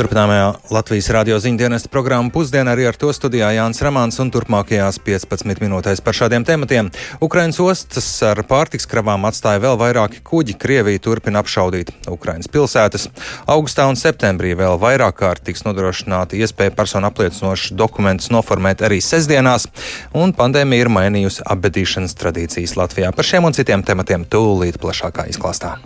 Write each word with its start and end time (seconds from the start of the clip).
Turpināmajā 0.00 0.72
Latvijas 0.72 1.10
radio 1.12 1.36
ziņdienas 1.36 1.82
programma 1.92 2.32
pusdienā 2.32 2.72
arī 2.72 2.86
ar 2.88 2.96
to 2.96 3.10
studijā 3.12 3.50
Jānis 3.52 3.82
Ramāns 3.84 4.16
un 4.22 4.30
turpmākajās 4.32 4.96
15 5.04 5.60
minūtēs 5.60 6.00
par 6.00 6.16
šādiem 6.16 6.46
tematiem. 6.48 6.88
Ukrainas 7.20 7.58
ostas 7.60 8.08
ar 8.24 8.40
pārtiks 8.48 8.88
kravām 8.88 9.28
atstāja 9.28 9.60
vēl 9.60 9.76
vairāki 9.82 10.22
kuģi, 10.24 10.56
Krievija 10.62 11.02
turpina 11.04 11.42
apšaudīt 11.44 11.92
Ukrainas 12.08 12.48
pilsētas. 12.48 13.10
Augustā 13.44 13.90
un 13.92 14.00
septembrī 14.00 14.54
vēl 14.56 14.80
vairāk 14.80 15.20
kārt 15.20 15.44
tiks 15.50 15.66
nodrošināta 15.68 16.40
iespēja 16.40 16.72
personu 16.80 17.10
apliecinošus 17.10 17.76
dokumentus 17.76 18.32
noformēt 18.32 18.80
arī 18.88 19.02
sestdienās, 19.04 19.68
un 20.16 20.32
pandēmija 20.32 20.86
ir 20.86 20.94
mainījusi 20.96 21.44
apbedīšanas 21.44 22.16
tradīcijas 22.24 22.78
Latvijā. 22.80 23.12
Par 23.12 23.28
šiem 23.34 23.52
un 23.52 23.60
citiem 23.60 23.84
tematiem 23.84 24.24
tūlīt 24.32 24.80
plašākā 24.80 25.28
izklāstā. 25.28 25.76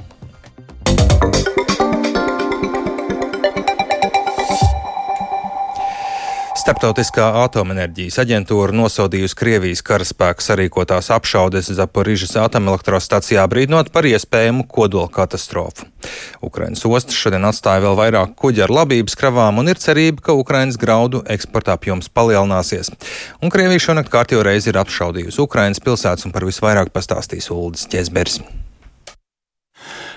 Starptautiskā 6.64 7.26
atomenerģijas 7.42 8.16
aģentūra 8.22 8.72
nosodījusi 8.72 9.36
Krievijas 9.36 9.82
karaspēku 9.84 10.40
sarīkotās 10.40 11.10
apšaudes 11.12 11.68
Zaporižas 11.76 12.32
atomelektrostacijā 12.40 13.44
brīdinot 13.52 13.90
par 13.92 14.08
iespējamu 14.08 14.64
kodola 14.64 15.12
katastrofu. 15.12 15.84
Ukrainas 16.40 16.86
ostas 16.88 17.20
šodien 17.20 17.44
atstāja 17.44 17.84
vēl 17.84 18.00
vairāk 18.00 18.32
kuģi 18.40 18.64
ar 18.64 18.72
labības 18.80 19.20
kravām 19.20 19.60
un 19.60 19.68
ir 19.68 19.84
cerība, 19.84 20.24
ka 20.24 20.40
Ukrainas 20.40 20.80
graudu 20.80 21.20
eksporta 21.28 21.76
apjoms 21.76 22.08
palielināsies. 22.08 22.94
Un 23.44 23.52
Krievija 23.52 23.90
šonakt 23.90 24.08
kārtībā 24.16 24.48
reizi 24.48 24.72
ir 24.72 24.80
apšaudījusi 24.80 25.44
Ukrainas 25.44 25.84
pilsētas 25.84 26.24
un 26.24 26.32
par 26.32 26.48
visvairāk 26.48 26.96
pastāstīs 26.96 27.52
Uldis 27.52 27.84
Ķezberis. 27.92 28.40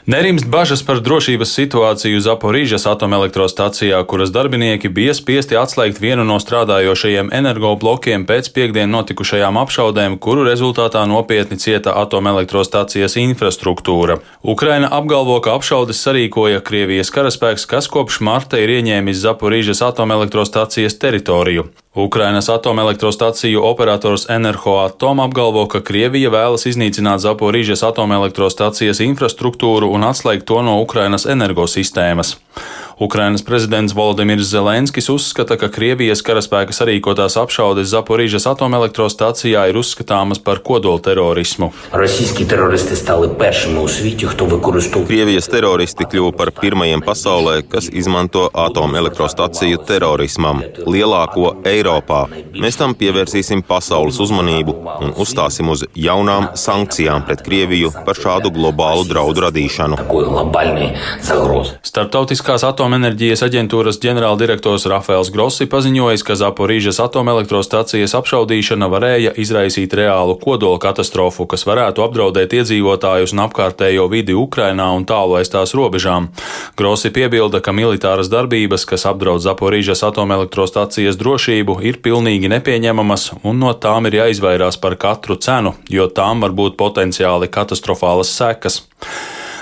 Nerimst 0.07 0.47
bažas 0.47 0.79
par 0.87 1.01
drošības 1.03 1.49
situāciju 1.51 2.21
Zaporīžas 2.23 2.85
atomelektrostacijā, 2.87 3.97
kuras 4.07 4.29
darbinieki 4.31 4.87
bija 4.87 5.11
spiesti 5.11 5.57
atslēgt 5.59 5.97
vienu 5.99 6.23
no 6.23 6.37
strādājošajiem 6.39 7.33
energoblokiem 7.35 8.23
pēc 8.29 8.47
piekdien 8.55 8.87
notikušajām 8.95 9.59
apšaudēm, 9.59 10.15
kuru 10.23 10.45
rezultātā 10.47 11.01
nopietni 11.11 11.59
cieta 11.59 11.97
atomelektrostacijas 12.05 13.17
infrastruktūra. 13.19 14.21
Ukraina 14.55 14.87
apgalvo, 14.95 15.41
ka 15.43 15.57
apšaudes 15.59 15.99
sarīkoja 16.07 16.63
Krievijas 16.63 17.11
karaspēks, 17.11 17.67
kas 17.67 17.91
kopš 17.91 18.21
marta 18.23 18.63
ir 18.63 18.77
ieņēmis 18.77 19.19
Zaporīžas 19.25 19.83
atomelektrostacijas 19.89 20.95
teritoriju. 21.03 21.67
Ukrainas 21.97 22.49
atomelektrostaciju 22.49 23.63
operators 23.65 24.29
Enerhoatom 24.29 25.19
apgalvo, 25.19 25.63
ka 25.65 25.81
Krievija 25.81 26.29
vēlas 26.29 26.67
iznīcināt 26.69 27.23
Zaporīžas 27.23 27.81
atomelektrostacijas 27.87 29.01
infrastruktūru 29.01 29.89
un 29.89 30.05
atslēgt 30.05 30.45
to 30.45 30.61
no 30.61 30.77
Ukrainas 30.83 31.25
energosistēmas. 31.25 32.35
Ukrainas 32.99 33.43
prezidents 33.43 33.93
Volodimirs 33.93 34.47
Zelenskis 34.49 35.09
uzskata, 35.09 35.53
ka 35.61 35.67
Krievijas 35.69 36.23
karaspēka 36.25 36.73
sarīkotās 36.73 37.35
apšaudes 37.37 37.91
Zaporīžas 37.91 38.47
atomelektrostacijā 38.49 39.67
ir 39.69 39.77
uzskatāmas 39.77 40.41
par 40.41 40.63
kodolterorismu. 40.65 41.69
Krievijas 45.11 45.49
teroristi 45.53 46.07
kļuva 46.09 46.31
par 46.39 46.51
pirmajiem 46.57 47.03
pasaulē, 47.05 47.59
kas 47.69 47.91
izmanto 47.93 48.47
atomelektrostaciju 48.65 49.83
terorismam, 49.85 50.63
lielāko 50.89 51.53
Eiropā. 51.69 52.23
Mēs 52.57 52.81
tam 52.81 52.97
pievērsīsim 52.97 53.61
pasaules 53.61 54.17
uzmanību 54.25 54.73
un 55.05 55.13
uzstāsim 55.21 55.69
uz 55.69 55.85
jaunām 55.93 56.49
sankcijām 56.57 57.29
pret 57.29 57.45
Krieviju 57.45 57.93
par 58.09 58.17
šādu 58.17 58.49
globālu 58.57 59.05
draudu 59.05 59.45
radīšanu. 59.45 60.01
Startautiskās 61.93 62.65
atomenerģijas 62.87 63.41
aģentūras 63.43 63.97
ģenerāldirektors 63.99 64.85
Rafaels 64.87 65.27
Grossi 65.35 65.65
paziņojis, 65.67 66.21
ka 66.23 66.37
Zaporīžas 66.39 67.01
atomelektrostacijas 67.03 68.13
apšaudīšana 68.15 68.87
varēja 68.87 69.33
izraisīt 69.43 69.91
reālu 69.99 70.37
kodola 70.39 70.79
katastrofu, 70.79 71.43
kas 71.51 71.65
varētu 71.67 72.05
apdraudēt 72.05 72.55
iedzīvotājus 72.55 73.33
un 73.35 73.43
apkārtējo 73.43 74.07
vidi 74.13 74.37
Ukrainā 74.39 74.87
un 74.95 75.03
tālu 75.03 75.35
aiz 75.35 75.51
tās 75.51 75.75
robežām. 75.75 76.29
Grossi 76.79 77.11
piebilda, 77.11 77.59
ka 77.59 77.75
militāras 77.75 78.31
darbības, 78.31 78.87
kas 78.87 79.03
apdraud 79.11 79.43
Zaporīžas 79.43 80.05
atomelektrostacijas 80.07 81.19
drošību, 81.19 81.81
ir 81.83 81.99
pilnīgi 81.99 82.47
nepieņemamas 82.55 83.33
un 83.43 83.59
no 83.65 83.73
tām 83.75 84.07
ir 84.07 84.21
jāizvairās 84.21 84.79
par 84.79 84.95
katru 84.95 85.35
cenu, 85.35 85.75
jo 85.91 86.07
tām 86.07 86.39
var 86.45 86.55
būt 86.55 86.79
potenciāli 86.79 87.51
katastrofālas 87.51 88.31
sekas. 88.31 88.85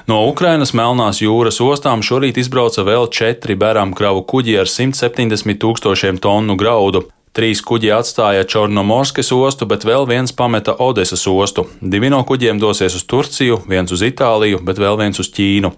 No 0.06 0.20
Ukrainas 0.30 0.70
Melnās 0.78 1.18
jūras 1.18 1.58
ostām 1.66 2.04
šorīt 2.06 2.38
izbrauca 2.38 2.84
vēl 2.86 3.08
četri 3.10 3.56
bērām 3.58 3.94
kravu 3.98 4.22
kuģi 4.30 4.60
ar 4.62 4.70
170 4.70 5.58
tūkstošiem 5.64 6.20
tonu 6.22 6.54
graudu. 6.62 7.08
Trīs 7.36 7.60
kuģi 7.68 7.90
atstāja 7.92 8.46
Čornomorskas 8.48 9.34
ostu, 9.36 9.66
bet 9.68 9.84
vēl 9.84 10.06
viens 10.08 10.32
pameta 10.32 10.72
Odesas 10.80 11.26
ostu. 11.28 11.66
Divi 11.82 12.08
no 12.08 12.22
kuģiem 12.24 12.62
dosies 12.64 12.96
uz 12.96 13.04
Turciju, 13.12 13.58
viens 13.68 13.92
uz 13.92 14.06
Itāliju, 14.08 14.62
bet 14.64 14.80
vēl 14.80 14.96
viens 15.02 15.20
uz 15.20 15.28
Ķīnu. 15.36 15.74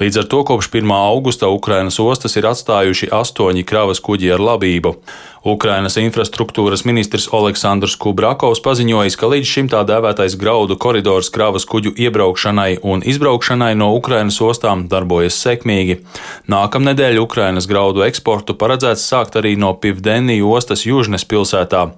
Līdz 0.00 0.22
ar 0.22 0.30
to 0.32 0.40
kopš 0.48 0.70
1. 0.72 0.94
augusta 0.96 1.52
Ukrainas 1.52 2.00
ostas 2.00 2.38
ir 2.40 2.48
atstājuši 2.48 3.10
astoņi 3.12 3.66
kravas 3.68 4.00
kuģi 4.00 4.32
ar 4.32 4.40
labību. 4.40 4.94
Ukrainas 5.42 5.96
infrastruktūras 5.98 6.84
ministrs 6.86 7.24
Aleksandrs 7.34 7.96
Kubrakovs 7.98 8.60
paziņojis, 8.62 9.16
ka 9.18 9.26
līdz 9.26 9.48
šim 9.50 9.70
tā 9.72 9.80
dēvētais 9.88 10.36
graudu 10.38 10.76
koridors 10.78 11.32
kravas 11.34 11.66
kuģu 11.66 11.96
iebraukšanai 11.98 12.76
un 12.86 13.02
izbraukšanai 13.02 13.72
no 13.74 13.88
Ukrainas 13.96 14.38
ostām 14.38 14.84
darbojas 14.92 15.40
sekmīgi. 15.42 15.98
Nākamnedēļ 16.46 17.18
Ukrainas 17.24 17.66
graudu 17.66 18.06
eksportu 18.06 18.54
paredzēts 18.54 19.02
sākt 19.02 19.40
arī 19.40 19.56
no 19.58 19.72
Pivdenī 19.74 20.38
ostas 20.46 20.86
Južnes 21.02 21.26
pilsētā. 21.26 21.88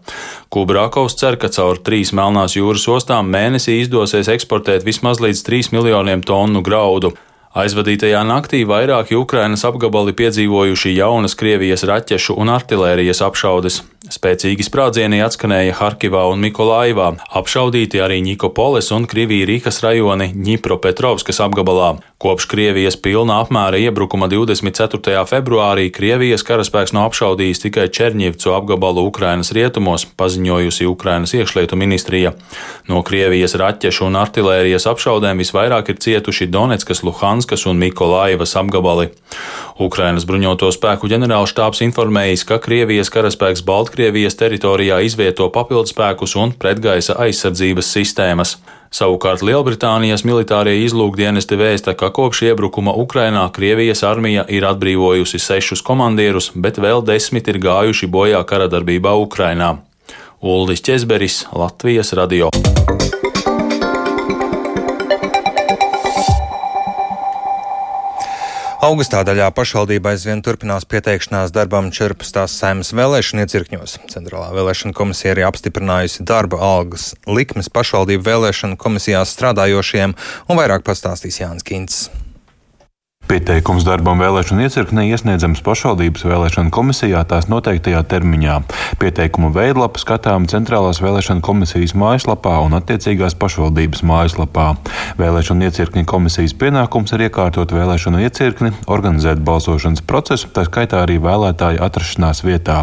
Kubrakovs 0.49 1.19
cer, 1.21 1.37
ka 1.37 1.51
caur 1.53 1.77
trīs 1.85 2.15
Melnās 2.17 2.57
jūras 2.57 2.87
ostām 2.89 3.29
mēnesī 3.29 3.77
izdosies 3.83 4.31
eksportēt 4.33 4.87
vismaz 4.89 5.21
līdz 5.21 5.45
3 5.45 5.73
miljoniem 5.77 6.25
tonu 6.25 6.65
graudu. 6.65 7.13
Aizvadītajā 7.55 8.25
naktī 8.27 8.65
vairāki 8.67 9.19
Ukrainas 9.21 9.63
apgabali 9.69 10.17
piedzīvojuši 10.17 10.97
jaunas 10.97 11.37
Krievijas 11.39 11.85
raķešu 11.87 12.39
un 12.41 12.51
artilērijas 12.57 13.21
apšaudes. 13.29 13.83
Spēcīgi 14.05 14.61
sprādzieni 14.67 15.23
atskanēja 15.25 15.79
Harkivā 15.79 16.27
un 16.29 16.43
Mikolaivā, 16.45 17.07
apšaudīti 17.41 18.03
arī 18.05 18.19
Nikopoles 18.21 18.91
un 18.93 19.07
Krivīrīkas 19.09 19.81
rajoni 19.81 20.27
Ņipropetrovskas 20.37 21.41
apgabalā. 21.41 21.95
Kopš 22.21 22.45
Krievijas 22.49 22.99
pilna 23.01 23.39
apmēra 23.41 23.81
iebrukuma 23.81 24.29
24. 24.29 25.25
februārī 25.29 25.87
Krievijas 25.93 26.45
karaspēks 26.45 26.93
nav 26.97 27.09
apšaudījis 27.11 27.65
tikai 27.65 27.87
Čerņivcu 27.97 28.53
apgabalu 28.53 29.07
Ukrainas 29.09 29.55
rietumos, 29.57 30.05
paziņojusi 30.21 30.89
Ukrainas 30.89 31.33
iekšlietu 31.37 31.81
ministrija. 31.81 32.35
No 32.93 33.01
Krievijas 33.09 33.57
raķešu 33.57 34.05
un 34.11 34.21
artilērijas 34.21 34.85
apšaudēm 34.93 35.41
visvairāk 35.41 35.95
ir 35.95 36.01
cietuši 36.05 36.51
Donetskas, 36.53 37.01
Luhanskas 37.09 37.65
un 37.69 37.81
Mikolaivas 37.81 38.53
apgabali. 38.61 39.09
Ukrainas 39.81 40.29
bruņoto 40.29 40.69
spēku 40.77 41.09
ģenerālštāps 41.11 41.83
informējis, 41.89 42.45
ka 42.47 42.61
Krievijas 42.63 43.11
karaspēks 43.11 43.65
Baltkrievijas 43.67 43.94
teritorijā 44.39 45.01
izvieto 45.07 45.47
papildspēkus 45.55 46.35
un 46.41 46.53
pretgaisa 46.59 47.17
aizsardzības 47.25 47.91
sistēmas. 47.97 48.57
Savukārt 48.95 49.43
Lielbritānijas 49.43 50.23
militārie 50.23 50.77
izlūkdienesti 50.85 51.59
vēsta, 51.59 51.97
ka 51.99 52.13
kopš 52.15 52.45
iebrukuma 52.51 52.95
Ukrainā 52.95 53.49
Krievijas 53.55 54.05
armija 54.07 54.45
ir 54.47 54.67
atbrīvojusi 54.69 55.41
sešus 55.43 55.83
komandierus, 55.83 56.53
bet 56.55 56.79
vēl 56.79 57.03
desmit 57.07 57.51
ir 57.51 57.59
gājuši 57.63 58.11
bojā 58.11 58.45
karadarbībā 58.47 59.17
Ukrainā. 59.25 59.77
Uldis 60.45 60.85
Česberis, 60.85 61.47
Latvijas 61.53 62.13
radio. 62.13 62.53
Augustā 68.85 69.23
daļā 69.25 69.47
pašvaldībā 69.57 70.11
aizvien 70.13 70.43
turpinās 70.45 70.85
pieteikšanās 70.85 71.55
darbam 71.57 71.87
14. 71.95 72.43
saimnes 72.53 72.91
vēlēšanu 72.93 73.47
iecirkņos. 73.47 73.95
Centrālā 74.13 74.51
vēlēšana 74.53 74.93
komisija 74.99 75.33
arī 75.33 75.47
apstiprinājusi 75.49 76.27
darba 76.29 76.61
algas 76.67 77.15
likmes 77.25 77.73
pašvaldību 77.73 78.27
vēlēšanu 78.27 78.77
komisijās 78.85 79.33
strādājošiem, 79.39 80.13
un 80.51 80.61
vairāk 80.61 80.85
pastāstīs 80.85 81.41
Jānis 81.41 81.65
Kins. 81.65 82.03
Pieteikums 83.25 83.87
darbam 83.89 84.21
vēlēšanu 84.21 84.67
iecirknē 84.67 85.07
iesniedzams 85.09 85.63
pašvaldības 85.65 86.27
vēlēšanu 86.29 86.69
komisijā 86.75 87.23
tās 87.25 87.47
noteiktajā 87.49 88.03
termiņā. 88.11 88.59
Pieteikumu 89.01 89.49
veidlapa 89.55 89.97
skatām 89.97 90.45
Centrālās 90.51 91.01
vēlēšana 91.01 91.41
komisijas 91.45 91.95
mājaslapā 91.97 92.59
un 92.67 92.77
attiecīgās 92.77 93.33
pašvaldības 93.41 94.05
mājaslapā. 94.05 94.67
Vēlēšanu 95.17 95.65
iecirkņa 95.71 96.05
komisijas 96.11 96.53
pienākums 96.61 97.17
ir 97.17 97.25
iekārtot 97.31 97.73
vēlēšanu 97.73 98.21
iecirkni, 98.27 98.75
organizēt 98.93 99.41
balsošanas 99.41 100.05
procesu, 100.05 100.53
tā 100.53 100.67
skaitā 100.69 101.01
arī 101.07 101.17
vēlētāju 101.25 101.81
atrašanās 101.89 102.45
vietā. 102.45 102.83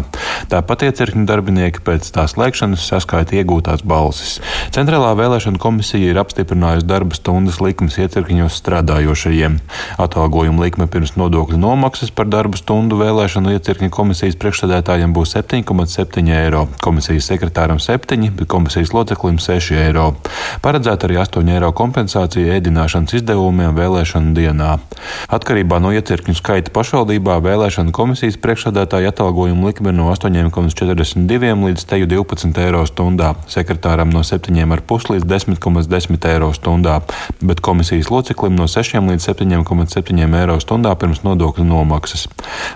Tāpat 0.50 0.88
iecirkņu 0.88 1.22
darbinieki 1.30 1.86
pēc 1.86 2.10
tās 2.18 2.34
slēgšanas 2.34 2.88
saskaita 2.90 3.38
iegūtās 3.38 3.86
balsis. 3.86 4.40
Centrālā 4.74 5.14
vēlēšana 5.22 5.62
komisija 5.62 6.10
ir 6.10 6.20
apstiprinājusi 6.26 6.90
darba 6.90 7.14
stundas 7.14 7.62
likmes 7.62 8.00
iecirkņos 8.02 8.58
strādājošajiem. 8.58 9.60
Atalgu 10.02 10.31
Atalgojuma 10.32 10.62
likme 10.64 10.86
pirms 10.88 11.10
nodokļu 11.20 11.58
nomaksas 11.60 12.08
par 12.16 12.24
darbu 12.32 12.56
stundu 12.56 12.96
vēlēšanu 12.96 13.50
iecirkņa 13.52 13.90
komisijas 13.92 14.38
priekšsēdētājiem 14.40 15.10
būs 15.12 15.34
7,7 15.36 16.30
eiro, 16.32 16.62
komisijas 16.80 17.26
sekretāram 17.28 17.76
7, 17.76 18.30
bet 18.38 18.48
komisijas 18.48 18.94
loceklim 18.96 19.36
6 19.36 19.76
eiro. 19.76 20.06
Paredzēta 20.64 21.04
arī 21.04 21.18
8 21.20 21.50
eiro 21.52 21.68
kompensācija 21.76 22.54
ēdināšanas 22.56 23.12
izdevumiem 23.18 23.76
vēlēšanu 23.76 24.32
dienā. 24.38 24.78
Atkarībā 25.28 25.82
no 25.84 25.92
iecirkņu 25.92 26.38
skaita 26.40 26.72
pašvaldībā 26.72 27.36
vēlēšanu 27.44 27.92
komisijas 27.92 28.40
priekšsēdētāja 28.40 29.12
atalgojuma 29.12 29.68
likme 29.68 29.92
no 29.92 30.08
8,42 30.14 31.52
līdz 31.66 31.86
12 31.92 32.62
eiro 32.64 32.86
stundā, 32.88 33.34
sekretāram 33.52 34.08
no 34.08 34.24
7,5 34.24 35.12
līdz 35.12 35.28
10,10 35.36 36.32
eiro 36.32 36.50
stundā, 36.56 37.02
bet 37.44 37.60
komisijas 37.60 38.08
loceklim 38.08 38.56
no 38.56 38.64
6 38.64 38.96
līdz 39.12 39.30
7,7 39.34 40.21
eiro 40.38 40.58
stundā 40.62 40.94
pirms 40.94 41.24
nodokļu 41.26 41.66
nomaksas. 41.66 42.28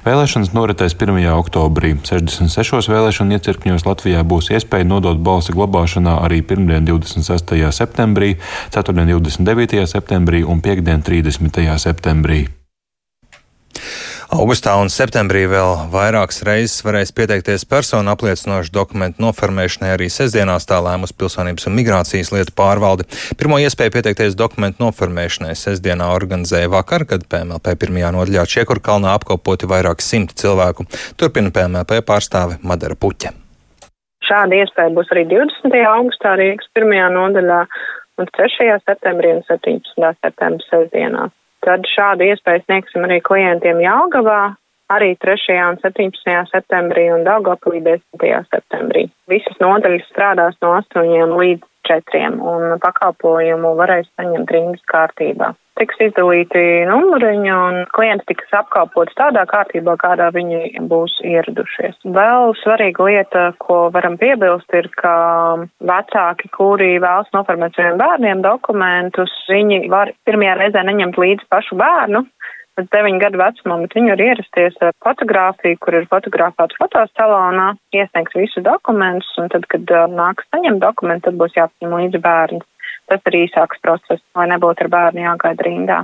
Vēlēšanas 0.06 0.50
noritēs 0.56 0.98
1. 0.98 1.22
oktobrī. 1.36 1.94
66 2.02 2.90
vēlēšanu 2.90 3.38
iecirkņos 3.38 3.86
Latvijā 3.86 4.26
būs 4.26 4.50
iespēja 4.56 4.88
nodot 4.90 5.22
balsi 5.22 5.54
glabāšanā 5.54 6.18
arī 6.26 6.42
pirmdien 6.42 6.88
26. 6.90 7.56
septembrī, 7.70 8.34
ceturtdien 8.74 9.14
29. 9.14 9.86
septembrī 9.86 10.42
un 10.42 10.60
piekdien 10.64 11.06
30. 11.06 11.66
septembrī. 11.78 12.46
Augustā 14.26 14.72
un 14.82 14.88
septembrī 14.90 15.44
vēl 15.46 15.86
vairākas 15.92 16.40
reizes 16.46 16.82
varēs 16.82 17.12
pieteikties 17.14 17.62
personu 17.70 18.10
apliecinošu 18.10 18.72
dokumentu 18.74 19.22
noformēšanai 19.22 19.92
arī 19.94 20.08
sestdienās 20.10 20.66
tā 20.66 20.80
lēmus 20.82 21.14
pilsonības 21.14 21.68
un 21.70 21.76
migrācijas 21.78 22.32
lietu 22.34 22.54
pārvalde. 22.58 23.06
Pirmo 23.38 23.60
iespēju 23.62 23.94
pieteikties 23.94 24.34
dokumentu 24.34 24.82
noformēšanai 24.82 25.54
sestdienā 25.54 26.10
organizēja 26.16 26.72
vakar, 26.74 27.06
kad 27.06 27.28
PMLP 27.30 27.76
pirmajā 27.84 28.10
nodaļā 28.18 28.48
Čiekurkalnā 28.50 29.14
apkopoti 29.14 29.70
vairāk 29.70 30.02
simti 30.02 30.34
cilvēku. 30.42 30.88
Turpina 31.14 31.54
PMLP 31.54 32.02
pārstāve 32.10 32.58
Madara 32.66 32.98
Puķa. 32.98 33.30
Šāda 34.26 34.58
iespēja 34.58 34.90
būs 34.90 35.14
arī 35.14 35.28
20. 35.30 35.80
augustā 35.86 36.34
Rīgas 36.34 36.66
pirmajā 36.74 37.08
nodaļā 37.14 37.62
un 38.18 38.34
3. 38.34 38.70
septembrī 38.82 39.36
un 39.38 39.44
17. 39.46 40.14
septembrī 40.18 40.66
sestdienā. 40.66 41.30
Tad 41.66 41.86
šādu 41.90 42.28
iespēju 42.30 42.62
sniegsim 42.62 43.06
arī 43.08 43.18
klientiem 43.26 43.80
Jālgavā, 43.82 44.54
arī 44.92 45.14
3. 45.22 45.58
un 45.68 45.78
17. 45.82 46.36
septembrī 46.52 47.08
un 47.14 47.26
Daugavpilī 47.26 47.82
10. 47.88 48.48
septembrī. 48.52 49.06
Visas 49.30 49.60
nodaļas 49.62 50.08
strādās 50.12 50.58
no 50.62 50.76
8 50.80 51.36
līdz 51.42 51.66
4 51.90 52.26
un 52.54 52.78
pakalpojumu 52.82 53.76
varēs 53.78 54.10
saņemt 54.14 54.50
rindas 54.56 54.84
kārtībā 54.90 55.54
tiks 55.76 55.98
izdalīti 56.08 56.62
numuriņi 56.88 57.52
un 57.52 57.78
klienti 57.94 58.32
tiks 58.32 58.52
apkalpots 58.56 59.16
tādā 59.18 59.44
kārtībā, 59.50 59.96
kādā 60.00 60.28
viņi 60.34 60.80
būs 60.90 61.18
ieradušies. 61.26 61.98
Vēl 62.16 62.54
svarīga 62.62 63.08
lieta, 63.08 63.44
ko 63.62 63.78
varam 63.94 64.16
piebilst, 64.20 64.72
ir, 64.76 64.88
ka 65.00 65.14
vecāki, 65.90 66.50
kuri 66.56 66.96
vēlas 67.02 67.28
noformēt 67.36 67.76
saviem 67.76 68.00
bērniem 68.00 68.44
dokumentus, 68.44 69.32
viņi 69.50 69.84
var 69.92 70.12
pirmajā 70.28 70.56
reizē 70.60 70.84
neņemt 70.88 71.20
līdzi 71.20 71.48
pašu 71.52 71.78
bērnu, 71.80 72.24
pēc 72.76 72.92
9 72.92 73.20
gadu 73.22 73.40
vecumam, 73.40 73.82
bet 73.84 73.96
viņi 73.96 74.12
var 74.12 74.22
ierasties 74.28 74.78
ar 74.84 74.94
fotografiju, 75.04 75.80
kur 75.80 75.98
ir 75.98 76.08
fotografēta 76.12 76.78
fotosalonā, 76.80 77.72
iesniegs 77.96 78.36
visu 78.38 78.62
dokumentus, 78.64 79.32
un 79.40 79.52
tad, 79.52 79.68
kad 79.72 79.92
uh, 79.96 80.06
nāks 80.12 80.48
saņemt 80.52 80.82
dokumentu, 80.84 81.30
tad 81.30 81.40
būs 81.40 81.56
jāpaņem 81.58 82.00
līdzi 82.00 82.22
bērns 82.24 82.66
tas 83.10 83.22
ir 83.30 83.40
īsāks 83.44 83.80
process, 83.82 84.22
lai 84.36 84.48
nebūtu 84.50 84.86
ar 84.86 84.92
bērnu 84.92 85.26
jāgaida 85.26 85.66
rindā. 85.66 85.98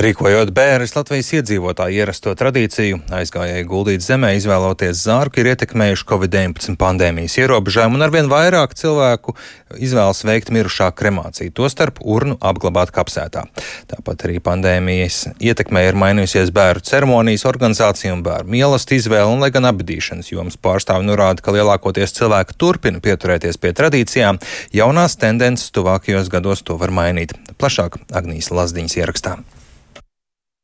Rīkojot 0.00 0.48
bērnus 0.56 0.94
Latvijas 0.96 1.28
iedzīvotāju 1.36 1.98
ierasto 2.00 2.32
tradīciju, 2.38 3.02
aizgājēji 3.12 3.66
guldīt 3.68 4.00
zemē, 4.00 4.30
izvēloties 4.38 5.02
zārku, 5.04 5.42
ir 5.42 5.50
ietekmējuši 5.50 6.06
Covid-19 6.08 6.78
pandēmijas 6.80 7.36
ierobežojumu, 7.42 7.98
un 7.98 8.06
arvien 8.06 8.30
vairāk 8.32 8.72
cilvēku 8.80 9.34
izvēlas 9.76 10.22
veikt 10.24 10.54
mirušā 10.56 10.88
kremāciju, 10.96 11.52
tostarp 11.52 12.00
urnu 12.00 12.38
apglabāt 12.40 12.94
kapsētā. 12.96 13.44
Tāpat 13.92 14.24
arī 14.30 14.40
pandēmijas 14.40 15.34
ietekmē 15.36 15.84
ir 15.90 16.00
mainījusies 16.00 16.54
bērnu 16.56 16.86
ceremonijas 16.88 17.44
organizācija 17.52 18.16
un 18.16 18.24
bērnu 18.24 18.56
mīlestība 18.56 19.04
izvēle, 19.04 19.28
un 19.28 19.44
lai 19.44 19.52
gan 19.52 19.68
apbedīšanas 19.68 20.32
jomas 20.32 20.56
pārstāvi 20.56 21.10
norāda, 21.12 21.44
ka 21.44 21.52
lielākoties 21.58 22.16
cilvēki 22.22 22.56
turpina 22.56 23.04
pieturēties 23.04 23.60
pie 23.60 23.76
tradīcijām, 23.76 24.40
jaunās 24.72 25.20
tendences 25.20 25.68
tuvākajos 25.76 26.32
gados 26.32 26.64
to 26.64 26.80
var 26.80 26.88
mainīt. 26.88 27.36
Plašāk 27.60 28.00
Agnijas 28.16 28.48
Lazdiņas 28.48 29.02
ierakstā. 29.04 29.40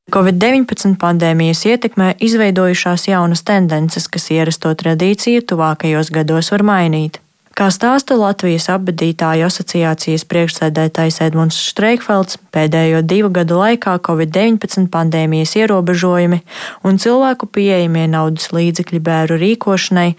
Covid-19 0.06 0.94
pandēmijas 1.03 1.64
ietekmē 1.67 2.12
izveidojušās 2.23 3.08
jaunas 3.08 3.43
tendences, 3.43 4.06
kas 4.06 4.31
ierasto 4.31 4.70
tradīciju 4.70 5.43
tuvākajos 5.50 6.12
gados 6.14 6.53
var 6.55 6.62
mainīt. 6.62 7.19
Kā 7.56 7.70
stāsta 7.73 8.19
Latvijas 8.20 8.67
apbedītāju 8.69 9.47
asociācijas 9.47 10.26
priekšsēdētājs 10.29 11.23
Edmunds 11.25 11.56
Streikfelds, 11.70 12.37
pēdējo 12.53 12.99
divu 13.00 13.31
gadu 13.32 13.56
laikā 13.56 13.94
Covid-19 14.05 14.91
pandēmijas 14.93 15.55
ierobežojumi 15.62 16.43
un 16.85 17.00
cilvēku 17.00 17.49
pieejamie 17.49 18.03
naudas 18.12 18.50
līdzekļi 18.53 19.00
bēru 19.06 19.38
rīkošanai 19.41 20.11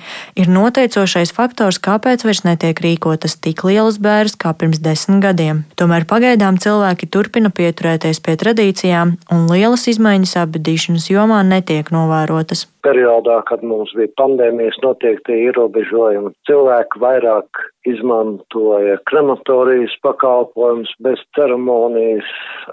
ir 0.41 0.49
noteicošais 0.49 1.29
faktors, 1.37 1.77
kāpēc 1.77 2.25
vairs 2.25 2.41
netiek 2.47 2.81
rīkotas 2.81 3.37
tik 3.37 3.61
lielas 3.69 3.99
bēras 4.01 4.33
kā 4.33 4.55
pirms 4.57 4.81
desmit 4.81 5.21
gadiem. 5.27 5.61
Tomēr 5.77 6.07
pagaidām 6.09 6.57
cilvēki 6.57 7.11
turpina 7.13 7.53
pieturēties 7.53 8.17
pie 8.25 8.33
tradīcijām, 8.41 9.13
un 9.29 9.45
lielas 9.53 9.85
izmaiņas 9.93 10.39
apbedīšanas 10.41 11.11
jomā 11.13 11.43
netiek 11.45 11.93
novērotas 11.93 12.65
periodā, 12.87 13.41
kad 13.49 13.63
mums 13.67 13.91
bija 13.97 14.13
pandēmijas 14.19 14.79
noteikti 14.83 15.35
ierobežojumi, 15.47 16.31
cilvēki 16.47 17.01
vairāk 17.03 17.65
izmantoja 17.87 18.97
krematorijas 19.09 19.95
pakalpojumus 20.03 20.91
bez 21.03 21.21
ceremonijas 21.35 22.27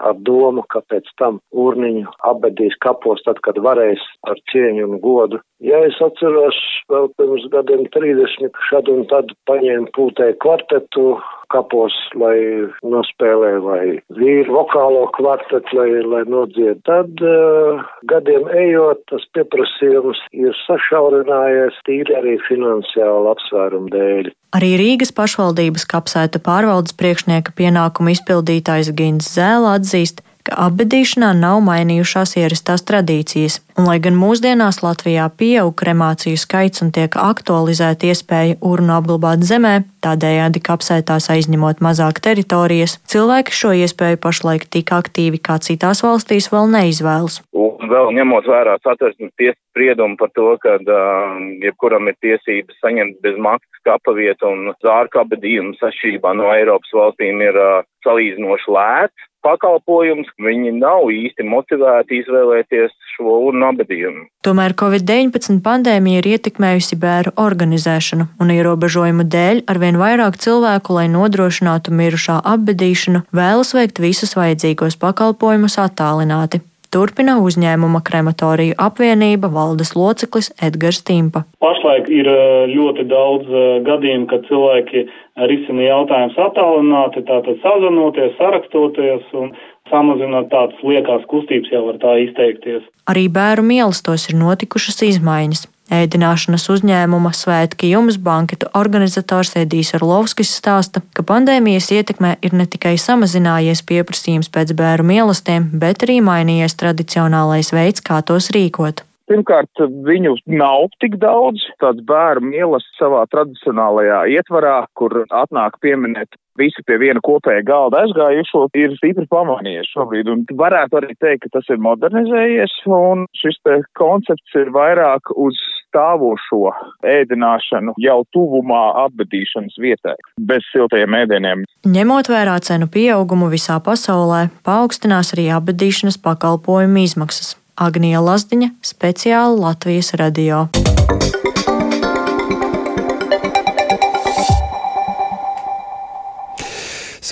ar 0.07 0.17
domu, 0.27 0.63
ka 0.71 0.81
pēc 0.91 1.07
tam 1.19 1.39
urniņu 1.65 2.11
apbedīs 2.31 2.75
kapos 2.85 3.23
tad, 3.27 3.39
kad 3.45 3.59
varēs 3.67 4.03
ar 4.29 4.39
cieņu 4.51 4.89
un 4.89 4.99
godu. 5.03 5.41
Ja 5.63 5.79
es 5.87 5.99
atceros 6.03 6.57
vēl 6.91 7.09
pirms 7.19 7.47
gadiem 7.53 7.85
30 7.95 8.59
šad 8.69 8.91
un 8.91 9.05
tad 9.11 9.31
paņēmu 9.49 9.91
pūtē 9.95 10.33
kvartetu 10.43 11.15
kapos, 11.53 11.95
lai 12.19 12.37
nospēlē 12.85 13.51
vai 13.63 13.81
vīru 14.17 14.55
vokālo 14.57 15.05
kvartetu, 15.17 15.77
lai, 15.77 15.89
lai 16.05 16.23
nodzied. 16.29 16.81
Tad 16.87 17.23
uh, 17.23 17.83
gadiem 18.09 18.49
ejot, 18.53 19.03
tas 19.11 19.25
pieprasījums 19.37 20.21
ir 20.35 20.55
sašaurinājies 20.65 21.81
tīri 21.87 22.17
arī 22.19 22.37
finansiāli 22.47 23.31
apsvērumu 23.33 23.91
dēļ. 23.93 24.31
Arī 24.55 24.71
Rīgas 24.79 25.11
pašvaldības 25.15 25.83
kapsēta 25.91 26.39
pārvaldes 26.43 26.95
priekšnieka 26.95 27.55
pienākumu 27.57 28.13
izpildītājs 28.15 28.93
Gins 28.95 29.33
Zēla 29.35 29.75
atzīst, 29.79 30.23
ka 30.45 30.57
apbedīšanā 30.67 31.31
nav 31.37 31.61
mainījušās 31.65 32.35
ierastās 32.41 32.85
tradīcijas, 32.87 33.59
un 33.79 33.89
lai 33.89 33.97
gan 34.03 34.17
mūsdienās 34.19 34.81
Latvijā 34.85 35.25
pieaug 35.39 35.73
kremāciju 35.81 36.39
skaits 36.39 36.83
un 36.85 36.93
tiek 36.95 37.17
aktualizēta 37.19 38.11
iespēja 38.11 38.59
urnu 38.61 38.95
apglabāt 38.97 39.45
zemē, 39.47 39.75
tādējādi 40.05 40.61
kapsētās 40.69 41.31
aizņemot 41.33 41.81
mazāk 41.85 42.21
teritorijas, 42.23 42.99
cilvēki 43.11 43.57
šo 43.59 43.73
iespēju 43.81 44.21
pašlaik 44.21 44.69
tik 44.69 44.93
aktīvi 44.95 45.41
kā 45.41 45.57
citās 45.65 46.03
valstīs 46.05 46.51
vēl 46.53 46.69
neizvēlas. 46.77 47.41
Un 47.55 47.89
vēl 47.91 48.13
ņemot 48.19 48.47
vērā 48.49 48.77
satversmes 48.83 49.33
tiesas 49.39 49.59
spriedumu 49.73 50.15
par 50.19 50.31
to, 50.37 50.53
ka 50.63 50.77
uh, 50.79 51.35
jebkuram 51.63 52.07
ir 52.11 52.15
tiesības 52.23 52.77
saņemt 52.83 53.19
bez 53.25 53.35
maksas 53.41 53.83
kapavietu 53.87 54.47
un 54.47 54.71
zārku 54.85 55.19
abadījumus 55.25 55.83
atšķirībā 55.83 56.31
no 56.39 56.53
Eiropas 56.55 56.93
valstīm 56.95 57.43
ir 57.43 57.59
uh, 57.59 57.83
salīdzinoši 58.05 58.75
lēts, 58.77 59.27
pakalpojums, 59.45 60.31
viņi 60.41 60.73
nav 60.79 61.07
īsti 61.13 61.45
motivēti 61.47 62.21
izvēlēties 62.23 62.93
šo 63.15 63.37
urnu 63.47 63.69
abadījumu. 63.69 64.25
Tomēr 64.45 64.75
Covid-19 64.77 65.61
pandēmija 65.65 66.21
ir 66.21 66.29
ietekmējusi 66.35 66.99
bēru 67.01 67.33
organizēšanu, 67.41 68.27
un 68.41 68.53
ierobežojumu 68.57 69.25
dēļ 69.35 69.65
arvien 69.71 69.99
vairāk 70.01 70.39
cilvēku, 70.41 70.97
lai 70.99 71.07
nodrošinātu 71.13 71.95
mirušā 71.95 72.41
apbedīšanu, 72.55 73.25
vēlas 73.35 73.73
veikt 73.77 74.03
visus 74.03 74.35
vajadzīgos 74.37 74.99
pakalpojumus 75.01 75.79
attālināti. 75.81 76.61
Turpina 76.95 77.33
uzņēmuma 77.43 77.99
krematoriju 78.07 78.77
apvienība 78.79 79.49
valdes 79.51 79.89
loceklis 79.99 80.47
Edgars 80.63 81.01
Timpa. 81.03 81.41
Pašlaik 81.59 82.07
ir 82.07 82.29
eh, 82.31 82.71
ļoti 82.71 83.03
daudz 83.11 83.49
eh, 83.51 83.65
gadījumu, 83.83 84.29
kad 84.31 84.47
cilvēki 84.47 85.03
risina 85.51 85.89
jautājumus 85.89 86.39
attālināti, 86.45 87.25
tātad 87.27 87.59
sazvanoties, 87.65 88.37
sarakstoties 88.39 89.27
un 89.35 89.51
samazināt 89.91 90.47
tādas 90.55 90.79
liekās 90.87 91.27
kustības, 91.27 91.73
jau 91.75 91.83
var 91.89 91.99
tā 91.99 92.15
izteikties. 92.29 92.87
Arī 93.11 93.27
bērnu 93.27 93.67
mīlestos 93.73 94.29
ir 94.31 94.39
notikušas 94.39 95.03
izmaiņas. 95.11 95.67
Ēdināšanas 95.93 96.65
uzņēmuma 96.73 97.29
Svētki 97.37 97.91
jums 97.91 98.17
banketu 98.17 98.71
organizators 98.73 99.53
Edijs 99.59 99.93
Arlovskis 99.93 100.49
stāsta, 100.57 101.03
ka 101.13 101.21
pandēmijas 101.21 101.91
ietekmē 101.93 102.35
ir 102.41 102.55
ne 102.57 102.65
tikai 102.65 102.95
samazinājies 102.97 103.83
pieprasījums 103.85 104.49
pēc 104.49 104.73
bēru 104.77 105.05
mielastiem, 105.05 105.67
bet 105.77 106.07
arī 106.07 106.21
mainījies 106.25 106.79
tradicionālais 106.81 107.69
veids, 107.75 108.01
kā 108.01 108.23
tos 108.25 108.49
rīkot. 108.55 109.05
Pirmkārt, 109.29 109.81
viņu 110.05 110.35
nav 110.53 110.89
tik 111.01 111.19
daudz. 111.21 111.63
Tāds 111.81 112.01
bērnu 112.05 112.51
mīlestības 112.51 112.99
savā 112.99 113.21
tradicionālajā 113.29 114.19
ietvarā, 114.37 114.75
kur 114.97 115.23
atnāk 115.33 115.79
pieminēt 115.85 116.37
visi 116.59 116.83
pie 116.87 116.97
viena 117.01 117.21
kopēja 117.25 117.65
galda 117.67 118.03
aizgājušo, 118.05 118.67
ir 118.77 118.93
stipri 118.99 119.25
pamanījies 119.31 119.89
šobrīd. 119.95 120.29
Un 120.31 120.45
varētu 120.61 121.01
arī 121.01 121.17
teikt, 121.17 121.45
ka 121.45 121.57
tas 121.57 121.73
ir 121.73 121.81
modernizējies, 121.83 122.77
un 122.85 123.25
šis 123.37 123.59
koncepts 123.97 124.61
ir 124.61 124.71
vairāk 124.75 125.33
uz 125.35 125.59
stāvošo 125.95 126.73
ēdināšanu 127.07 127.95
jau 128.03 128.19
tuvumā 128.35 128.83
apbedīšanas 129.05 129.79
vietai, 129.79 130.17
bez 130.39 130.65
siltajiem 130.73 131.15
ēdieniem. 131.23 131.65
Ņemot 131.87 132.29
vērā 132.31 132.59
cenu 132.59 132.89
pieaugumu 132.91 133.47
visā 133.53 133.79
pasaulē, 133.79 134.49
paaugstinās 134.67 135.33
arī 135.37 135.49
apbedīšanas 135.55 136.19
pakalpojumu 136.19 137.05
izmaksas. 137.07 137.55
Agnija 137.75 138.21
Lazdiņa, 138.23 138.71
speciāli 138.83 139.59
Latvijas 139.59 140.13
radio. 140.19 140.67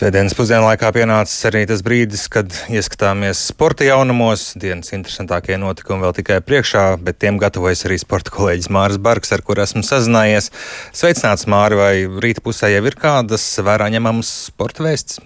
Svētdienas 0.04 0.34
pusdienlaikā 0.36 0.90
pienācis 0.92 1.46
arī 1.48 1.62
tas 1.64 1.80
brīdis, 1.80 2.26
kad 2.28 2.52
ieskatāmies 2.68 3.40
sporta 3.54 3.86
jaunumos. 3.88 4.42
Dienas 4.60 4.92
interesantākie 4.92 5.56
notikumi 5.56 6.04
vēl 6.04 6.16
tikai 6.18 6.42
priekšā, 6.44 6.82
bet 7.00 7.22
tiem 7.24 7.38
gatavojas 7.40 7.86
arī 7.88 8.02
sporta 8.02 8.34
kolēģis 8.36 8.68
Māris 8.76 9.00
Barks, 9.00 9.32
ar 9.32 9.46
kuru 9.48 9.64
esmu 9.64 9.86
sazinājies. 9.88 10.50
Sveicināts, 10.92 11.48
Māri, 11.48 11.80
vai 11.80 11.94
rīta 12.26 12.44
pusē 12.44 12.74
jau 12.74 12.84
ir 12.84 13.00
kādas 13.00 13.48
vērā 13.64 13.88
ņemamas 13.96 14.34
sporta 14.50 14.84
vēsts? 14.84 15.24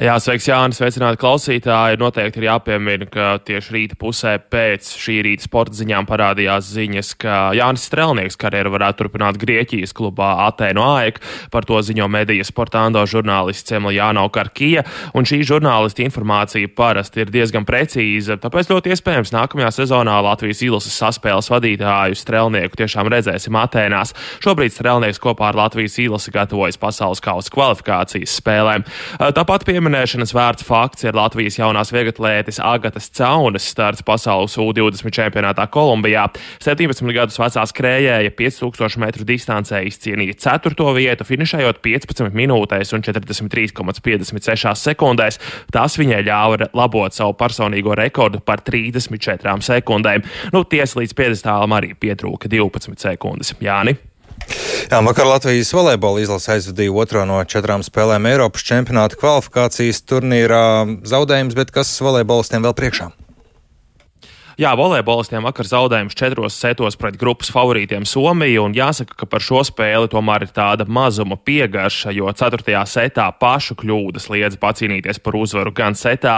Jā, 0.00 0.14
sveiks, 0.22 0.46
Jānis, 0.48 0.78
sveicināti 0.80 1.20
klausītāji. 1.22 1.98
Noteikti 2.00 2.40
ir 2.40 2.48
jāpiemina, 2.48 3.06
ka 3.10 3.26
tieši 3.44 3.74
rīta 3.74 3.98
pusē 3.98 4.36
pēc 4.38 4.88
šī 5.00 5.20
rīta 5.26 5.46
sporta 5.46 5.76
ziņām 5.78 6.06
parādījās 6.08 6.70
ziņas, 6.74 7.12
ka 7.22 7.36
Jānis 7.56 7.86
Strelnieks 7.88 8.38
karjeru 8.40 8.72
varētu 8.74 9.02
turpināt 9.02 9.38
Grieķijas 9.40 9.94
klubā 9.96 10.30
Atēnu 10.48 10.82
AEK. 10.84 11.20
Par 11.54 11.66
to 11.68 11.80
ziņo 11.84 12.08
medijas 12.10 12.52
portāndo 12.54 13.02
žurnālists 13.08 13.74
Emiliano 13.76 14.26
Karkija, 14.34 14.84
un 15.14 15.26
šī 15.28 15.40
žurnālista 15.46 16.04
informācija 16.04 16.70
parasti 16.74 17.24
ir 17.24 17.32
diezgan 17.34 17.66
precīza, 17.68 18.38
tāpēc 18.42 18.70
ļoti 18.72 18.94
iespējams 18.94 19.34
nākamajā 19.34 19.72
sezonā 19.78 20.16
Latvijas 20.26 20.62
izlases 20.66 20.98
saspēles 21.00 21.50
vadītāju 21.52 22.18
Strelnieku 22.18 22.78
tiešām 22.82 23.10
redzēsim 23.12 23.58
Atēnās. 23.58 24.14
Šobrīd 24.44 24.74
Strelnieks 24.74 25.22
kopā 25.22 25.50
ar 25.50 25.60
Latvijas 25.64 25.98
izlasi 26.02 26.34
gatavojas 26.34 26.80
pasaules 26.80 27.22
kausa 27.24 27.52
kvalifikācijas 27.54 28.38
spēlēm. 28.40 28.86
Tāpat 29.34 29.63
Tāpat 29.64 29.78
pieminēšanas 29.80 30.32
vērts 30.36 30.64
fakts 30.68 31.06
ir 31.06 31.16
Latvijas 31.16 31.54
jaunās 31.56 31.88
vieglatlētes 31.94 32.58
Agatas 32.60 33.06
Caunas 33.16 33.64
starts 33.64 34.04
pasaules 34.04 34.58
U20 34.60 35.08
čempionātā 35.16 35.64
Kolumbijā. 35.72 36.26
17 36.60 37.08
gadus 37.16 37.40
vecā 37.40 37.64
skrējēja 37.70 38.34
5000 38.36 39.00
metru 39.00 39.24
distancē 39.24 39.80
izcīnīja 39.88 40.36
4. 40.44 40.90
vietu, 40.98 41.24
finišējot 41.24 41.80
15 41.80 42.36
minūtēs 42.36 42.92
un 42.92 43.08
43,56 43.08 44.84
sekundēs. 44.84 45.40
Tas 45.72 45.96
viņai 45.96 46.20
ļāva 46.28 46.68
labot 46.76 47.16
savu 47.16 47.32
personīgo 47.32 47.96
rekordu 47.96 48.44
par 48.44 48.60
34 48.68 49.64
sekundēm. 49.64 50.28
Nu, 50.52 50.68
tiesa 50.68 51.00
līdz 51.00 51.16
50. 51.24 51.54
arī 51.80 51.96
pietrūka 51.96 52.52
12 52.52 53.00
sekundes. 53.00 53.56
Jāni? 53.64 53.96
Jā, 54.90 55.00
vakar 55.00 55.26
Latvijas 55.26 55.72
volejbola 55.74 56.22
izlase 56.22 56.52
aizvadīja 56.58 56.92
otro 57.04 57.24
no 57.28 57.40
četrām 57.48 57.82
spēlēm 57.86 58.28
Eiropas 58.30 58.66
čempionāta 58.68 59.18
kvalifikācijas 59.20 60.04
turnīrā 60.04 60.64
zaudējums, 61.08 61.56
bet 61.58 61.72
kas 61.74 61.92
volejbolistiem 62.04 62.66
vēl 62.66 62.76
priekšā? 62.76 63.10
Jā, 64.54 64.70
volejbolistiem 64.78 65.42
vakar 65.42 65.66
zaudējums 65.66 66.14
četros 66.14 66.54
setos 66.54 66.94
pret 66.94 67.16
grupas 67.18 67.48
favorītiem 67.50 68.04
Somiju, 68.06 68.68
un 68.68 68.74
jāsaka, 68.76 69.16
ka 69.18 69.26
par 69.26 69.42
šo 69.42 69.64
spēli 69.66 70.06
tomēr 70.12 70.44
ir 70.46 70.52
tāda 70.54 70.84
mazuma 70.86 71.34
piegarša, 71.34 72.12
jo 72.14 72.30
ceturtajā 72.30 72.84
setā 72.86 73.24
pašu 73.40 73.74
kļūdas 73.80 74.28
liedz 74.30 74.58
pacīnīties 74.62 75.18
par 75.24 75.34
uzvaru 75.40 75.72
gan 75.74 75.98
setā, 75.98 76.36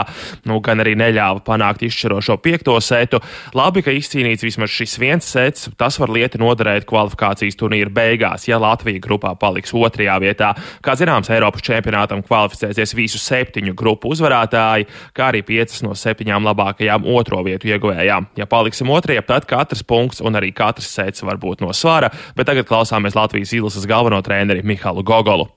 nu, 0.49 0.57
gan 0.65 0.81
arī 0.81 0.95
neļāva 0.97 1.43
panākt 1.45 1.83
izšķirošo 1.85 2.39
piekto 2.41 2.79
setu. 2.81 3.19
Labi, 3.53 3.83
ka 3.85 3.93
izcīnīts 3.93 4.47
vismaz 4.47 4.73
šis 4.73 4.97
viens 4.97 5.29
sets, 5.29 5.69
tas 5.77 6.01
var 6.01 6.09
lieti 6.09 6.41
noderēt 6.41 6.89
kvalifikācijas 6.89 7.59
turnīra 7.61 7.93
beigās, 7.93 8.47
ja 8.49 8.57
Latvija 8.57 9.03
grupā 9.05 9.35
paliks 9.37 9.75
otrajā 9.77 10.17
vietā. 10.25 10.55
Kā 10.81 10.97
zināms, 10.97 11.29
Eiropas 11.29 11.61
čempionātam 11.69 12.25
kvalificēsies 12.25 12.97
visu 12.97 13.21
septiņu 13.21 13.77
grupu 13.77 14.15
uzvarētāji, 14.17 14.89
kā 15.13 15.29
arī 15.29 15.45
piecas 15.45 15.85
no 15.85 15.93
septiņām 15.93 16.49
labākajām 16.49 17.05
otro 17.13 17.45
vietu 17.45 17.69
ieguvēju 17.69 18.06
spēlējām. 18.07 18.27
Ja 18.37 18.47
paliksim 18.47 18.89
otrajā, 18.89 19.23
tad 19.25 19.45
katrs 19.47 19.83
punkts 19.83 20.21
un 20.21 20.35
arī 20.35 20.53
katrs 20.53 20.87
sets 20.87 21.23
var 21.23 21.37
būt 21.37 21.61
no 21.61 21.73
svara, 21.73 22.11
bet 22.35 22.47
tagad 22.47 22.67
klausāmies 22.67 23.15
Latvijas 23.15 23.53
izlases 23.53 23.87
galveno 23.87 24.21
treneri 24.21 24.63
Mihālu 24.63 25.03
Gogolu. 25.03 25.56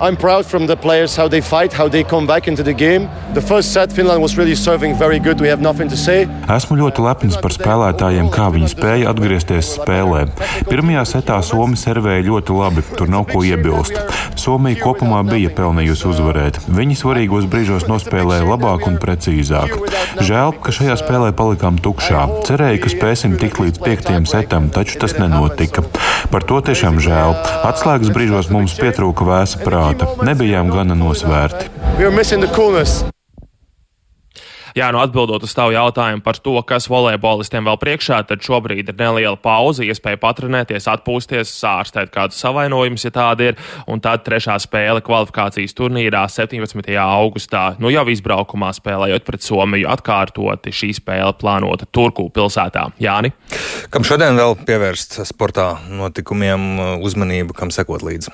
I'm 0.00 0.16
proud 0.16 0.46
from 0.46 0.68
the 0.68 0.76
players 0.76 1.16
how 1.16 1.26
they 1.26 1.40
fight, 1.40 1.72
how 1.72 1.88
they 1.88 2.04
come 2.04 2.24
back 2.24 2.46
into 2.46 2.62
the 2.62 2.72
game. 2.72 3.08
The 3.34 3.40
first 3.40 3.72
set 3.72 3.90
Finland 3.92 4.22
was 4.22 4.38
really 4.38 4.54
serving 4.54 4.96
very 4.96 5.18
good. 5.18 5.40
We 5.40 5.48
have 5.48 5.60
nothing 5.60 5.88
to 5.90 5.96
say. 5.96 6.28
Esmu 6.46 6.76
ļoti 6.78 7.02
lepns 7.02 7.38
par 7.42 7.50
spēlētājiem, 7.50 8.28
kā 8.30 8.46
viņi 8.54 8.70
spēja 8.76 9.10
atgriezties 9.10 9.72
spēlē. 9.80 10.28
Pirmajā 10.70 11.02
setā 11.16 11.40
Somi 11.42 11.74
servēja 11.74 12.28
ļoti 12.28 12.54
labi, 12.60 12.84
tur 12.94 13.10
nav 13.10 13.26
ko 13.32 13.42
iebilst. 13.42 13.98
Somija 14.38 14.78
kopumā 14.84 15.24
bija 15.26 15.50
pelnījusi 15.50 16.06
uzvarēt. 16.12 16.62
Viņi 16.70 16.94
svarīgos 17.02 17.50
brīžos 17.50 17.88
nospēlēja 17.90 18.46
labāk 18.46 18.86
un 18.86 19.00
precīzāk. 19.02 19.74
Žēl, 20.22 20.54
ka 20.62 20.76
šajā 20.78 20.94
spēlē 21.02 21.34
palikām 21.34 21.82
tukšā. 21.82 22.22
Cerēju, 22.46 22.84
ka 22.86 22.94
spēsim 22.94 23.34
tikt 23.42 23.58
līdz 23.64 23.82
piektajam 23.82 24.30
setam, 24.30 24.70
taču 24.70 25.02
tas 25.02 25.18
nenotika. 25.18 25.82
Par 26.32 26.46
to 26.46 26.60
tiešām 26.64 26.98
žēl. 27.02 27.36
Atslēgas 27.68 28.12
brīžos 28.14 28.50
mums 28.54 28.76
pietrūka 28.78 29.26
vēsa 29.28 29.62
prāta. 29.64 30.10
Nebijām 30.26 30.72
gana 30.74 30.98
nosvērti. 30.98 31.70
Jā, 34.78 34.92
nu 34.94 35.00
atbildot 35.02 35.42
uz 35.42 35.50
tavu 35.56 35.72
jautājumu 35.74 36.22
par 36.22 36.36
to, 36.38 36.52
kas 36.62 36.84
volejbolistiem 36.86 37.66
vēl 37.66 37.78
priekšā, 37.82 38.20
tad 38.28 38.44
šobrīd 38.46 38.92
ir 38.92 38.94
neliela 38.94 39.34
pauze, 39.42 39.82
iespēja 39.82 40.20
patrenēties, 40.22 40.86
atpūsties, 40.92 41.50
sārstēt 41.50 42.12
kādus 42.14 42.38
savainojumus, 42.44 43.08
ja 43.08 43.10
tādi 43.16 43.48
ir. 43.50 43.58
Un 43.90 43.98
tad 44.04 44.22
trešā 44.28 44.54
spēle 44.62 45.02
kvalifikācijas 45.02 45.74
turnīrā 45.74 46.22
17. 46.30 46.94
augustā, 47.02 47.64
nu 47.82 47.90
jau 47.90 48.04
izbraukumā 48.12 48.70
spēlējot 48.76 49.26
pret 49.26 49.46
Somiju, 49.48 49.88
atkārtoti 49.90 50.70
šī 50.70 50.92
spēle 51.00 51.34
plānota 51.40 51.88
Turku 51.90 52.28
pilsētā. 52.30 52.92
Jāni? 53.02 53.32
Kam 53.90 54.06
šodien 54.06 54.38
vēl 54.38 54.60
pievērst 54.68 55.24
sportā 55.26 55.72
notikumiem 55.90 57.02
uzmanību, 57.02 57.58
kam 57.58 57.74
sekot 57.74 58.06
līdzi? 58.06 58.30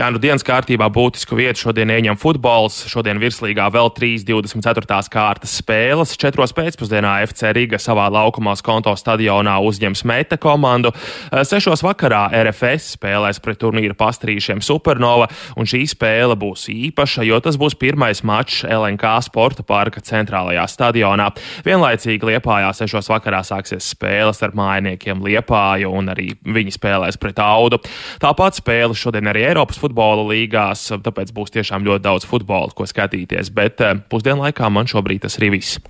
Jā, 0.00 0.06
nu 0.08 0.16
dienas 0.16 0.40
kārtībā 0.40 0.86
būtisku 0.88 1.36
vietu 1.36 1.60
šodien 1.60 1.90
ieņem 1.92 2.16
futbols. 2.16 2.78
Šodien 2.88 3.18
virslīgā 3.20 3.66
vēl 3.68 3.90
3.24. 3.92 5.10
kārtas 5.12 5.58
spēles. 5.60 6.14
4. 6.16 6.46
pēcpusdienā 6.56 7.18
FC 7.26 7.50
Riga 7.52 7.76
savā 7.76 8.06
laukumā 8.08 8.54
konto 8.64 8.94
stadionā 8.96 9.58
uzņems 9.60 10.00
Meta 10.08 10.38
komandu. 10.40 10.94
6. 11.36 11.84
vakarā 11.84 12.22
RFS 12.32 12.94
spēlēs 12.94 13.42
pret 13.44 13.60
turnīra 13.60 13.92
pastrīšiem 14.00 14.62
Supernova, 14.64 15.26
un 15.60 15.68
šī 15.68 15.82
spēle 15.92 16.38
būs 16.40 16.70
īpaša, 16.72 17.26
jo 17.28 17.42
tas 17.44 17.60
būs 17.60 17.76
pirmais 17.76 18.24
mačs 18.24 18.62
LNK 18.64 19.12
sporta 19.28 19.68
parka 19.68 20.00
centrālajā 20.00 20.64
stadionā. 20.78 21.28
Vienlaicīgi 21.68 22.30
Liepājā 22.30 22.72
6. 22.80 23.04
vakarā 23.12 23.42
sāksies 23.44 23.92
spēles 23.92 24.40
ar 24.48 24.56
mājiniekiem 24.56 25.20
Liepāju, 25.28 25.92
un 25.92 26.08
arī 26.16 26.30
viņi 26.40 26.78
spēlēs 26.80 27.20
pret 27.20 27.44
Audu. 27.44 27.82
Tāpat 28.24 28.62
spēle 28.64 28.96
šodien 28.96 29.28
arī 29.28 29.44
Eiropas 29.52 29.76
futbola 29.76 29.89
līgās, 30.30 30.86
tāpēc 31.04 31.32
būs 31.36 31.54
tiešām 31.56 31.86
ļoti 31.86 32.04
daudz 32.06 32.28
futbola, 32.30 32.72
ko 32.74 32.86
skatīties. 32.88 33.52
Bet 33.54 33.82
eh, 33.84 33.96
pusdienlaikā 34.10 34.70
man 34.72 34.90
šobrīd 34.90 35.26
tas 35.26 35.38
arī 35.40 35.54
viss. 35.58 35.80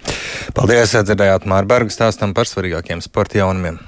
Paldies, 0.57 0.97
dzirdējāt 0.97 1.49
Mārberga 1.51 1.95
stāstam 1.95 2.35
par 2.37 2.51
svarīgākiem 2.51 3.05
sporta 3.05 3.43
jaunumiem. 3.43 3.81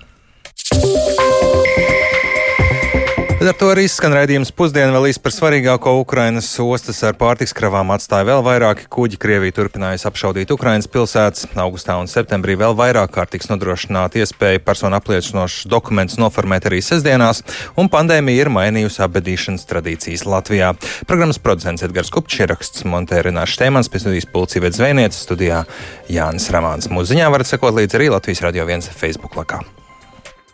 Bet 3.42 3.48
ar 3.50 3.56
to 3.58 3.68
arī 3.72 3.88
skan 3.90 4.12
raidījums 4.14 4.52
pusdienu 4.54 4.92
vēl 4.94 5.08
īsti 5.08 5.20
par 5.24 5.32
svarīgāko 5.34 5.96
Ukrainas 5.98 6.46
ostas 6.62 7.00
ar 7.02 7.16
pārtiks 7.18 7.50
kravām 7.58 7.88
atstāja 7.90 8.28
vēl 8.28 8.44
vairāki 8.46 8.84
kuģi. 8.86 9.18
Krievija 9.18 9.56
turpinājusi 9.56 10.06
apšaudīt 10.06 10.52
Ukrainas 10.54 10.86
pilsētas. 10.86 11.48
Augustā 11.58 11.96
un 11.98 12.06
septembrī 12.06 12.54
vēl 12.60 12.76
vairāk 12.78 13.10
kārt 13.16 13.32
tiks 13.34 13.50
nodrošināta 13.50 14.20
iespēja 14.22 14.62
personu 14.62 14.94
apliecinošus 15.00 15.66
dokumentus 15.72 16.20
noformēt 16.22 16.70
arī 16.70 16.78
sestdienās, 16.86 17.42
un 17.74 17.90
pandēmija 17.90 18.44
ir 18.44 18.52
mainījusi 18.54 19.02
apbedīšanas 19.08 19.66
tradīcijas 19.72 20.22
Latvijā. 20.22 20.70
Programmas 21.10 21.42
producents 21.42 21.82
Edgars 21.82 22.14
Kupčs 22.14 22.44
ieraksts 22.46 22.86
montē 22.86 23.24
Renāšu 23.26 23.58
Tēmans, 23.64 23.90
pie 23.90 24.04
studijas 24.04 24.30
Pulcīvietas 24.30 24.78
zvejniece 24.78 25.18
studijā 25.18 25.64
Jānis 26.06 26.46
Ramāns. 26.54 26.92
Mūsu 26.94 27.16
ziņā 27.16 27.34
varat 27.34 27.50
sekot 27.50 27.74
līdzi 27.74 27.98
arī 27.98 28.12
Latvijas 28.14 28.46
Radio 28.46 28.70
1 28.70 28.86
Facebook 28.94 29.34
lakā. 29.34 29.64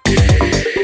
Yeah. 0.09 0.78